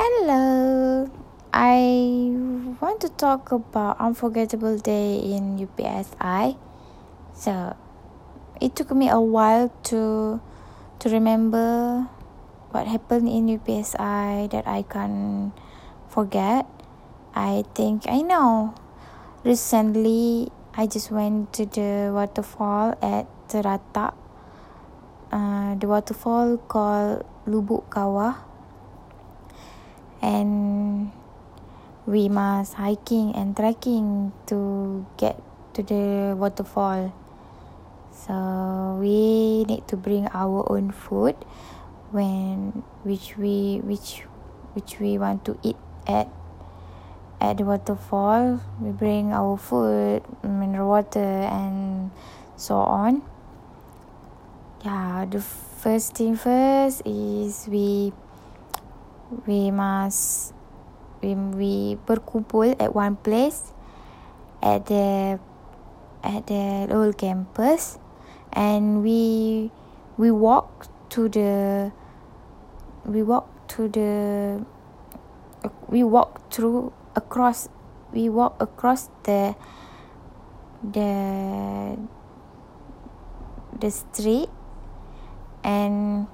Hello. 0.00 1.12
I 1.52 2.32
want 2.80 3.04
to 3.04 3.12
talk 3.20 3.52
about 3.52 4.00
unforgettable 4.00 4.80
day 4.80 5.20
in 5.20 5.60
UPSI. 5.60 6.56
So, 7.36 7.76
it 8.64 8.72
took 8.72 8.96
me 8.96 9.12
a 9.12 9.20
while 9.20 9.68
to 9.92 10.40
to 11.04 11.06
remember 11.12 12.08
what 12.72 12.88
happened 12.88 13.28
in 13.28 13.52
UPSI 13.52 14.48
that 14.48 14.64
I 14.64 14.88
can't 14.88 15.52
forget. 16.08 16.64
I 17.36 17.68
think 17.76 18.08
I 18.08 18.24
know. 18.24 18.72
Recently, 19.44 20.48
I 20.80 20.88
just 20.88 21.12
went 21.12 21.52
to 21.60 21.68
the 21.68 22.08
waterfall 22.08 22.96
at 23.04 23.28
Terata. 23.52 24.16
Uh, 25.28 25.76
the 25.76 25.84
waterfall 25.84 26.56
called 26.56 27.28
Lubuk 27.44 27.92
Kawah. 27.92 28.48
And 30.22 31.12
we 32.06 32.28
must 32.28 32.74
hiking 32.74 33.34
and 33.34 33.56
trekking 33.56 34.32
to 34.46 35.06
get 35.16 35.40
to 35.74 35.82
the 35.82 36.34
waterfall. 36.36 37.12
So 38.12 38.98
we 39.00 39.64
need 39.64 39.88
to 39.88 39.96
bring 39.96 40.28
our 40.34 40.66
own 40.68 40.92
food 40.92 41.36
when 42.10 42.82
which 43.02 43.38
we 43.38 43.80
which 43.82 44.26
which 44.74 44.98
we 45.00 45.16
want 45.16 45.44
to 45.46 45.56
eat 45.62 45.78
at 46.06 46.28
at 47.40 47.56
the 47.56 47.64
waterfall. 47.64 48.60
We 48.80 48.90
bring 48.92 49.32
our 49.32 49.56
food, 49.56 50.22
mineral 50.44 50.88
water, 50.88 51.48
and 51.48 52.10
so 52.56 52.76
on. 52.76 53.22
Yeah, 54.84 55.24
the 55.24 55.40
first 55.40 56.16
thing 56.16 56.36
first 56.36 57.02
is 57.06 57.68
we 57.68 58.12
we 59.46 59.70
must 59.70 60.52
we 61.22 61.34
we 61.34 61.72
berkumpul 62.06 62.74
at 62.80 62.94
one 62.94 63.14
place 63.16 63.72
at 64.62 64.86
the 64.86 65.38
at 66.22 66.46
the 66.46 66.88
old 66.90 67.16
campus 67.16 67.98
and 68.52 69.02
we 69.02 69.70
we 70.18 70.30
walk 70.30 70.86
to 71.08 71.28
the 71.28 71.92
we 73.06 73.22
walk 73.22 73.48
to 73.68 73.88
the 73.88 74.64
we 75.88 76.02
walk 76.02 76.42
through 76.50 76.92
across 77.14 77.68
we 78.12 78.28
walk 78.28 78.60
across 78.60 79.08
the 79.24 79.54
the 80.82 81.96
the 83.78 83.90
street 83.90 84.50
and 85.62 86.26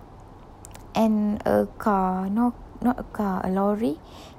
and 0.94 1.42
a 1.44 1.66
car 1.78 2.30
no 2.30 2.54
not 2.86 3.02
a 3.02 3.06
car 3.10 3.42
a 3.42 3.50
lorry 3.50 3.98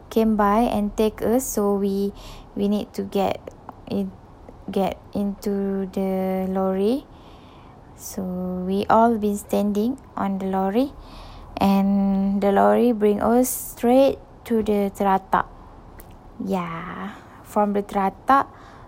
came 0.10 0.40
by 0.40 0.64
and 0.64 0.96
take 0.96 1.20
us. 1.20 1.44
So 1.44 1.76
we 1.76 2.16
we 2.56 2.72
need 2.72 2.96
to 2.96 3.04
get 3.04 3.44
in 3.92 4.16
get 4.72 4.96
into 5.12 5.88
the 5.92 6.48
lorry. 6.48 7.04
So 8.00 8.24
we 8.64 8.86
all 8.88 9.20
been 9.20 9.36
standing 9.36 10.00
on 10.16 10.40
the 10.40 10.48
lorry 10.48 10.94
and 11.60 12.40
the 12.40 12.56
lorry 12.56 12.94
bring 12.94 13.20
us 13.20 13.50
straight 13.50 14.22
to 14.46 14.62
the 14.62 14.94
terata 14.94 15.44
yeah 16.46 17.18
from 17.42 17.74
the 17.74 17.82
terata 17.82 18.46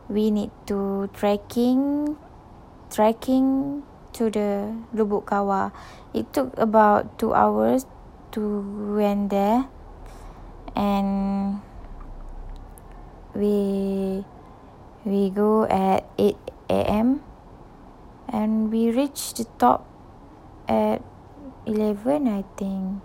we 0.07 0.29
need 0.29 0.53
to 0.69 1.09
trekking 1.17 2.15
trekking 2.93 3.81
to 4.13 4.29
the 4.29 4.73
lubuk 4.93 5.25
kawah. 5.29 5.71
It 6.13 6.33
took 6.33 6.53
about 6.57 7.17
two 7.21 7.33
hours 7.33 7.85
to 8.31 8.95
went 8.95 9.29
there 9.29 9.65
and 10.75 11.61
we 13.33 14.23
we 15.05 15.29
go 15.29 15.63
at 15.65 16.05
8 16.17 16.35
a.m 16.69 17.23
and 18.27 18.71
we 18.71 18.91
reached 18.91 19.37
the 19.37 19.45
top 19.57 19.85
at 20.67 21.01
11 21.65 22.27
i 22.27 22.43
think. 22.57 23.01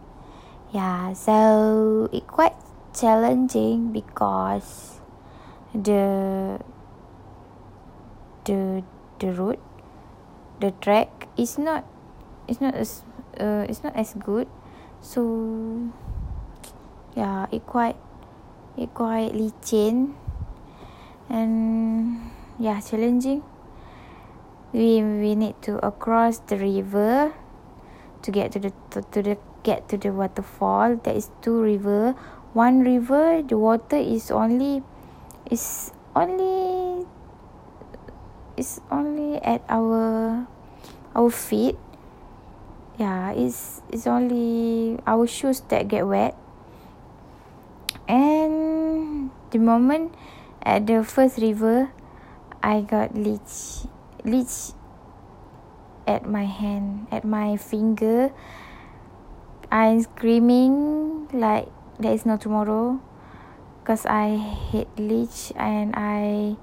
Yeah 0.73 1.13
so 1.15 2.09
it 2.13 2.27
quite 2.27 2.59
challenging 2.95 3.93
because 3.93 5.01
the 5.75 6.59
the 8.45 8.83
the 9.19 9.31
route 9.33 9.63
the 10.61 10.71
track 10.83 11.27
is 11.37 11.59
not 11.59 11.83
it's 12.47 12.61
not 12.61 12.75
as 12.75 13.03
uh, 13.39 13.67
it's 13.69 13.83
not 13.83 13.95
as 13.97 14.15
good 14.15 14.47
so 15.05 15.21
yeah 17.13 17.45
it 17.53 17.61
quite 17.69 18.01
it 18.81 18.89
quite 18.97 19.37
licin 19.37 20.17
and 21.29 22.33
yeah 22.59 22.81
challenging. 22.81 23.45
We 24.73 25.05
we 25.05 25.37
need 25.37 25.61
to 25.69 25.79
across 25.85 26.41
the 26.49 26.57
river 26.57 27.37
to 28.23 28.29
get 28.33 28.51
to 28.53 28.59
the 28.59 28.73
to, 28.91 29.05
to 29.13 29.23
the 29.23 29.37
get 29.63 29.89
to 29.93 30.01
the 30.01 30.11
waterfall. 30.11 30.97
There 30.97 31.15
is 31.15 31.31
two 31.43 31.61
river. 31.61 32.17
One 32.57 32.81
river 32.81 33.43
the 33.43 33.59
water 33.59 34.01
is 34.01 34.31
only 34.33 34.83
is 35.51 35.93
only 36.17 37.07
is 38.57 38.81
only 38.91 39.37
at 39.43 39.63
our 39.69 40.47
our 41.15 41.31
feet 41.31 41.77
yeah 42.99 43.33
it's 43.33 43.83
it's 43.91 44.07
only 44.07 44.99
our 45.07 45.27
shoes 45.27 45.61
that 45.69 45.89
get 45.89 46.07
wet. 46.07 46.37
And 48.09 49.31
the 49.51 49.59
moment 49.59 50.15
at 50.63 50.87
the 50.87 51.03
first 51.05 51.39
river 51.39 51.91
I 52.63 52.81
got 52.81 53.15
leech 53.15 53.89
leech 54.25 54.73
at 56.07 56.27
my 56.27 56.45
hand 56.45 57.09
at 57.11 57.25
my 57.25 57.57
finger. 57.57 58.33
I'm 59.73 60.03
screaming 60.03 61.29
like 61.33 61.69
there 61.99 62.13
is 62.13 62.25
no 62.25 62.37
tomorrow 62.37 63.01
because 63.81 64.07
I 64.07 64.37
hate 64.37 64.89
leech 64.97 65.53
and 65.57 65.95
I 65.97 66.57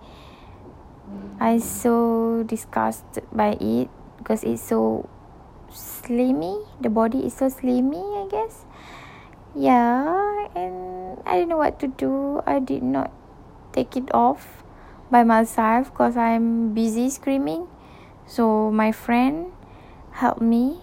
I 1.39 1.57
so 1.57 2.43
disgusted 2.45 3.25
by 3.33 3.57
it 3.59 3.89
because 4.17 4.43
it's 4.43 4.61
so 4.61 5.09
slimy. 5.73 6.59
The 6.79 6.89
body 6.89 7.25
is 7.25 7.33
so 7.33 7.49
slimy 7.49 7.97
I 7.97 8.27
guess. 8.29 8.65
Yeah 9.55 10.47
and 10.55 11.19
I 11.25 11.39
don't 11.39 11.49
know 11.49 11.57
what 11.57 11.79
to 11.79 11.87
do. 11.87 12.41
I 12.45 12.59
did 12.59 12.83
not 12.83 13.11
take 13.73 13.95
it 13.95 14.13
off 14.13 14.63
by 15.09 15.23
myself 15.23 15.91
because 15.91 16.17
I'm 16.17 16.73
busy 16.73 17.09
screaming. 17.09 17.67
So 18.25 18.71
my 18.71 18.91
friend 18.91 19.51
helped 20.11 20.41
me 20.41 20.79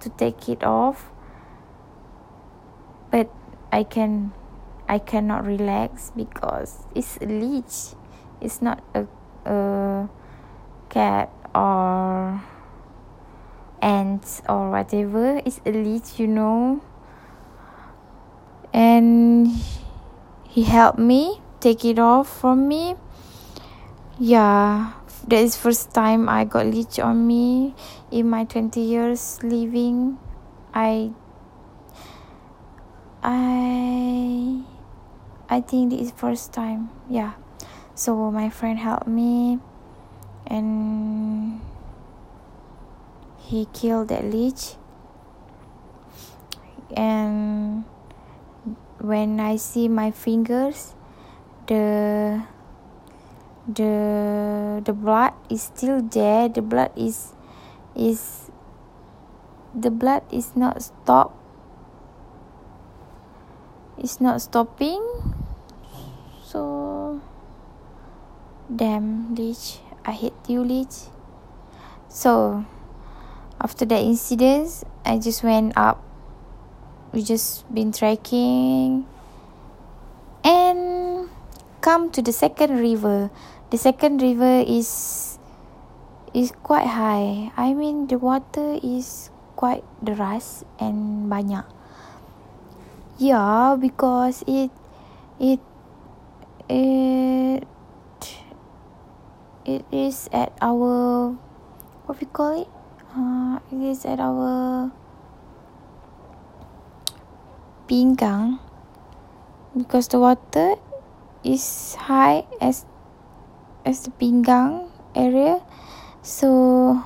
to 0.00 0.08
take 0.10 0.48
it 0.48 0.64
off 0.64 1.10
but 3.10 3.28
I 3.72 3.82
can 3.84 4.32
I 4.88 4.98
cannot 4.98 5.46
relax 5.46 6.10
because 6.16 6.86
it's 6.94 7.16
a 7.18 7.26
leech. 7.26 7.94
It's 8.40 8.62
not 8.62 8.82
a 8.94 9.06
a 9.44 10.08
cat 10.88 11.30
or 11.54 12.42
ants 13.82 14.42
or 14.48 14.70
whatever 14.70 15.40
a 15.64 15.70
leech 15.70 16.18
you 16.18 16.26
know. 16.26 16.80
And 18.72 19.48
he 20.48 20.62
helped 20.62 20.98
me 20.98 21.40
take 21.60 21.84
it 21.84 21.98
off 21.98 22.28
from 22.28 22.68
me. 22.68 22.96
Yeah 24.18 24.92
that 25.28 25.40
is 25.40 25.56
first 25.56 25.92
time 25.92 26.28
I 26.28 26.44
got 26.44 26.66
leech 26.66 26.98
on 26.98 27.26
me. 27.26 27.74
In 28.10 28.28
my 28.28 28.44
20 28.44 28.80
years 28.80 29.38
living 29.42 30.18
I 30.74 31.12
I 33.22 34.62
I 35.48 35.60
think 35.60 35.90
this 35.90 36.08
is 36.08 36.12
first 36.12 36.52
time 36.52 36.90
yeah. 37.08 37.34
So 37.94 38.30
my 38.30 38.48
friend 38.48 38.78
helped 38.78 39.06
me 39.06 39.58
and 40.46 41.60
he 43.50 43.66
killed 43.74 44.08
that 44.14 44.24
leech. 44.24 44.78
And 46.96 47.82
when 49.02 49.40
I 49.40 49.56
see 49.56 49.88
my 49.88 50.10
fingers 50.14 50.94
the 51.66 52.42
the 53.66 54.82
the 54.84 54.92
blood 54.94 55.34
is 55.50 55.66
still 55.66 55.98
there. 55.98 56.48
The 56.48 56.62
blood 56.62 56.94
is 56.94 57.34
is 57.98 58.50
the 59.74 59.90
blood 59.90 60.22
is 60.30 60.54
not 60.54 60.82
stop 60.82 61.34
it's 63.98 64.20
not 64.20 64.40
stopping. 64.40 65.02
So 66.46 67.20
damn 68.70 69.34
leech. 69.34 69.82
I 70.06 70.12
hate 70.12 70.38
you 70.46 70.62
leech. 70.62 71.10
So 72.08 72.64
after 73.60 73.84
that 73.84 74.00
incident 74.00 74.82
I 75.04 75.18
just 75.18 75.44
went 75.44 75.76
up. 75.76 76.02
We 77.12 77.22
just 77.22 77.68
been 77.72 77.92
trekking. 77.92 79.06
And 80.44 81.28
come 81.80 82.10
to 82.12 82.22
the 82.22 82.32
second 82.32 82.80
river. 82.80 83.30
The 83.70 83.78
second 83.78 84.22
river 84.22 84.64
is 84.66 85.38
is 86.32 86.52
quite 86.62 86.88
high. 86.88 87.52
I 87.56 87.74
mean 87.74 88.06
the 88.08 88.18
water 88.18 88.78
is 88.82 89.30
quite 89.56 89.84
deras 90.00 90.64
and 90.80 91.28
banyak. 91.28 91.68
Yeah 93.20 93.76
because 93.76 94.40
it 94.48 94.72
it 95.36 95.60
it 96.68 97.66
it 99.68 99.84
is 99.92 100.30
at 100.32 100.56
our 100.64 101.36
what 102.08 102.16
we 102.16 102.24
call 102.24 102.64
it 102.64 102.79
uh 103.10 103.58
it 103.72 103.82
is 103.82 104.06
at 104.06 104.20
our 104.20 104.90
pinggang 107.90 108.62
because 109.74 110.06
the 110.06 110.18
water 110.18 110.78
is 111.42 111.98
high 112.06 112.46
as 112.60 112.86
as 113.84 114.06
the 114.06 114.14
pinggang 114.14 114.86
area. 115.14 115.58
So 116.22 117.02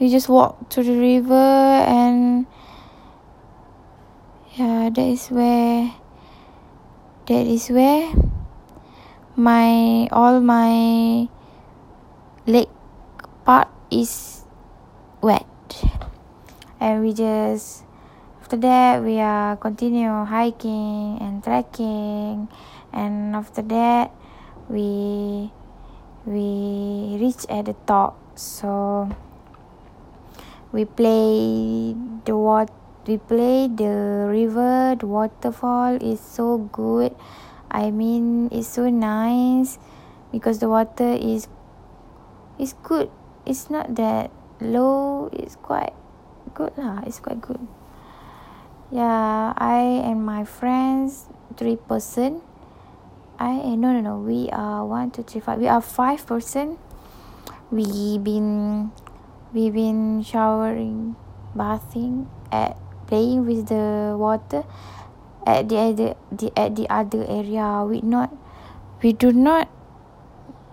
we 0.00 0.08
just 0.08 0.28
walk 0.28 0.68
to 0.70 0.82
the 0.82 0.96
river 0.96 1.84
and 1.84 2.46
yeah 4.56 4.88
that 4.88 5.04
is 5.04 5.28
where 5.28 5.92
that 7.26 7.46
is 7.46 7.68
where 7.68 8.08
my 9.36 10.08
all 10.12 10.40
my 10.40 11.28
leg 12.46 12.68
part 13.44 13.68
is 13.90 14.41
wet. 15.22 15.46
And 16.82 17.00
we 17.00 17.14
just 17.14 17.86
after 18.42 18.58
that 18.58 19.06
we 19.06 19.22
are 19.22 19.56
continue 19.56 20.10
hiking 20.26 21.16
and 21.22 21.42
trekking. 21.42 22.50
And 22.92 23.38
after 23.38 23.62
that 23.62 24.10
we 24.68 25.48
we 26.26 27.16
reach 27.22 27.46
at 27.48 27.70
the 27.70 27.78
top. 27.86 28.18
So 28.34 29.08
we 30.74 30.84
play 30.84 31.94
the 32.26 32.34
what 32.36 32.74
we 33.06 33.18
play 33.18 33.70
the 33.70 34.26
river 34.26 34.98
the 34.98 35.06
waterfall 35.06 36.02
is 36.02 36.18
so 36.18 36.66
good. 36.74 37.14
I 37.70 37.94
mean 37.94 38.50
it's 38.50 38.68
so 38.68 38.90
nice 38.90 39.78
because 40.34 40.58
the 40.58 40.68
water 40.68 41.14
is 41.14 41.46
is 42.58 42.74
good. 42.82 43.08
It's 43.46 43.70
not 43.70 43.94
that 43.94 44.30
low 44.62 45.28
it's 45.32 45.56
quite 45.56 45.92
good 46.54 46.72
lah 46.78 47.02
it's 47.02 47.18
quite 47.18 47.40
good. 47.40 47.60
Yeah 48.92 49.56
i 49.56 50.04
and 50.04 50.20
my 50.22 50.44
friends 50.44 51.26
three 51.56 51.76
person. 51.76 52.40
I 53.40 53.74
no 53.74 53.90
no 53.90 54.00
no 54.00 54.14
we 54.22 54.46
are 54.52 54.86
one 54.86 55.10
two 55.10 55.24
three 55.26 55.40
five 55.40 55.58
we 55.58 55.66
are 55.66 55.82
five 55.82 56.22
person. 56.26 56.78
We 57.72 58.18
been 58.20 58.92
we 59.52 59.72
been 59.72 60.22
showering 60.22 61.16
bathing 61.56 62.28
at 62.52 62.76
playing 63.08 63.44
with 63.44 63.68
the 63.68 64.14
water 64.16 64.64
at 65.46 65.68
the 65.68 65.76
other 65.76 66.14
the 66.30 66.52
at 66.54 66.76
the 66.76 66.86
other 66.88 67.24
area. 67.26 67.82
We 67.82 68.00
not 68.04 68.30
we 69.02 69.12
do 69.12 69.32
not 69.32 69.68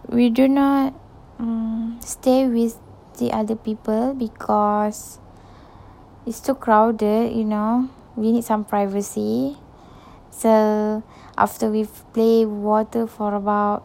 we 0.08 0.30
do 0.30 0.48
not 0.48 0.94
um, 1.40 1.98
stay 2.04 2.46
with 2.46 2.78
the 3.20 3.32
other 3.32 3.56
people 3.56 4.14
because 4.16 5.20
it's 6.26 6.40
too 6.40 6.56
crowded 6.56 7.36
you 7.36 7.44
know. 7.44 7.90
We 8.16 8.32
need 8.32 8.44
some 8.44 8.66
privacy. 8.66 9.58
So 10.32 11.04
after 11.38 11.70
we 11.70 11.88
play 12.12 12.46
water 12.46 13.08
for 13.08 13.36
about 13.36 13.84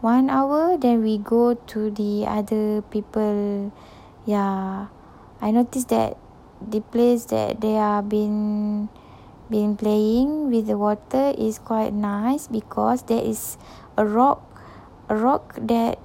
one 0.00 0.28
hour 0.28 0.76
then 0.76 1.02
we 1.02 1.18
go 1.18 1.54
to 1.54 1.90
the 1.90 2.26
other 2.26 2.82
people. 2.82 3.72
Yeah. 4.26 4.88
I 5.40 5.50
noticed 5.50 5.88
that 5.88 6.16
the 6.60 6.80
place 6.80 7.26
that 7.26 7.60
they 7.60 7.76
are 7.76 8.02
been 8.02 8.88
been 9.50 9.76
playing 9.76 10.50
with 10.50 10.66
the 10.66 10.76
water 10.76 11.34
is 11.36 11.58
quite 11.58 11.92
nice 11.92 12.48
because 12.48 13.02
there 13.04 13.22
is 13.22 13.58
a 13.96 14.04
rock 14.04 14.40
a 15.08 15.16
rock 15.16 15.54
that 15.60 15.98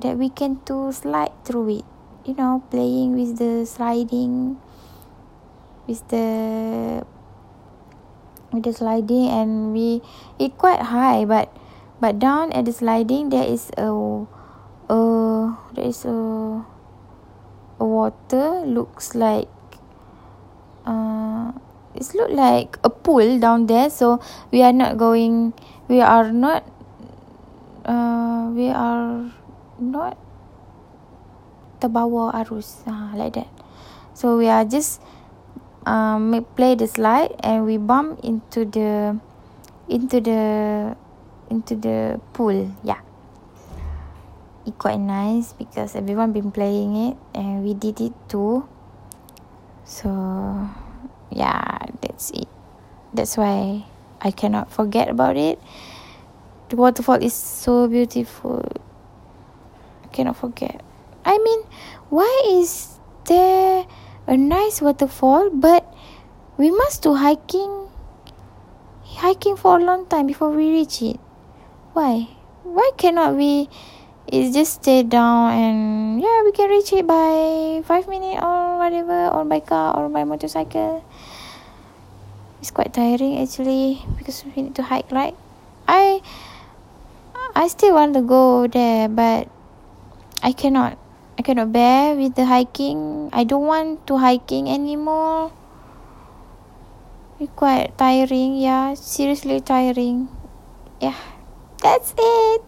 that 0.00 0.18
we 0.18 0.28
can 0.28 0.60
to 0.66 0.92
slide 0.92 1.32
through 1.44 1.80
it. 1.80 1.86
You 2.24 2.34
know 2.34 2.62
playing 2.70 3.16
with 3.16 3.38
the 3.38 3.64
sliding 3.64 4.60
with 5.88 6.06
the 6.08 7.02
with 8.52 8.62
the 8.62 8.72
sliding 8.72 9.28
and 9.28 9.72
we 9.72 10.02
it 10.38 10.58
quite 10.58 10.92
high 10.92 11.24
but 11.24 11.48
but 11.98 12.18
down 12.18 12.52
at 12.52 12.66
the 12.66 12.72
sliding 12.72 13.30
there 13.30 13.48
is 13.48 13.72
a 13.80 13.88
a 14.92 15.00
there 15.72 15.88
is 15.88 16.04
a 16.04 16.18
a 17.80 17.84
water 17.84 18.60
looks 18.68 19.14
like 19.16 19.48
uh 20.84 21.52
it's 21.94 22.14
look 22.14 22.30
like 22.30 22.78
a 22.84 22.90
pool 22.90 23.38
down 23.38 23.66
there. 23.66 23.90
So 23.90 24.20
we 24.52 24.62
are 24.62 24.72
not 24.72 24.96
going 24.96 25.52
we 25.88 26.00
are 26.00 26.30
not 26.30 26.64
uh 27.84 28.50
we 28.54 28.68
are 28.70 29.32
not 29.80 30.16
terbawa 31.80 32.36
arus 32.36 32.84
uh, 32.84 33.16
like 33.16 33.34
that. 33.34 33.48
So 34.12 34.36
we 34.36 34.46
are 34.52 34.64
just 34.68 35.00
um 35.88 36.36
play 36.54 36.76
the 36.76 36.86
slide 36.86 37.32
and 37.40 37.64
we 37.64 37.80
bump 37.80 38.20
into 38.20 38.68
the 38.68 39.16
into 39.88 40.20
the 40.20 40.40
into 41.48 41.74
the 41.74 42.20
pool 42.36 42.68
yeah. 42.84 43.00
It 44.68 44.76
quite 44.76 45.00
nice 45.00 45.56
because 45.56 45.96
everyone 45.96 46.36
been 46.36 46.52
playing 46.52 46.94
it 46.94 47.16
and 47.34 47.64
we 47.64 47.72
did 47.72 48.00
it 48.00 48.12
too. 48.28 48.68
So 49.88 50.12
yeah 51.32 51.80
that's 52.04 52.30
it. 52.30 52.48
That's 53.16 53.40
why 53.40 53.88
I 54.20 54.30
cannot 54.30 54.70
forget 54.70 55.08
about 55.08 55.40
it. 55.40 55.58
The 56.68 56.76
waterfall 56.76 57.18
is 57.24 57.34
so 57.34 57.88
beautiful 57.88 58.62
cannot 60.12 60.36
forget. 60.36 60.82
I 61.24 61.38
mean 61.38 61.62
why 62.08 62.30
is 62.46 62.98
there 63.26 63.86
a 64.26 64.36
nice 64.36 64.80
waterfall 64.80 65.50
but 65.50 65.86
we 66.56 66.70
must 66.70 67.02
do 67.02 67.14
hiking 67.14 67.88
hiking 69.04 69.56
for 69.56 69.78
a 69.78 69.82
long 69.82 70.06
time 70.06 70.26
before 70.26 70.50
we 70.50 70.70
reach 70.70 71.02
it? 71.02 71.18
Why? 71.92 72.28
Why 72.62 72.90
cannot 72.96 73.34
we 73.36 73.68
it's 74.30 74.54
just 74.54 74.82
stay 74.82 75.02
down 75.02 75.50
and 75.52 76.22
yeah 76.22 76.42
we 76.44 76.52
can 76.52 76.70
reach 76.70 76.92
it 76.92 77.06
by 77.06 77.82
five 77.84 78.06
minute 78.06 78.38
or 78.38 78.78
whatever 78.78 79.28
or 79.34 79.44
by 79.44 79.60
car 79.60 79.96
or 79.96 80.08
by 80.08 80.24
motorcycle. 80.24 81.04
It's 82.60 82.70
quite 82.70 82.92
tiring 82.92 83.40
actually 83.40 84.04
because 84.18 84.44
we 84.44 84.62
need 84.62 84.74
to 84.76 84.82
hike 84.82 85.10
right? 85.10 85.34
I 85.88 86.20
I 87.54 87.66
still 87.66 87.94
want 87.94 88.14
to 88.14 88.22
go 88.22 88.68
there 88.68 89.08
but 89.08 89.48
I 90.42 90.52
cannot 90.52 90.98
I 91.38 91.42
cannot 91.42 91.72
bear 91.72 92.16
with 92.16 92.34
the 92.34 92.44
hiking. 92.44 93.30
I 93.32 93.44
don't 93.44 93.66
want 93.66 94.06
to 94.08 94.18
hiking 94.18 94.68
anymore. 94.68 95.52
It's 97.40 97.52
quite 97.56 97.96
tiring 97.96 98.56
yeah. 98.56 98.94
Seriously 98.94 99.60
tiring. 99.60 100.28
Yeah. 101.00 101.16
That's 101.82 102.12
it. 102.16 102.62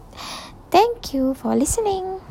Thank 0.71 1.13
you 1.13 1.33
for 1.33 1.55
listening 1.55 2.21